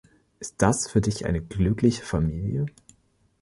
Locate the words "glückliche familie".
1.43-2.65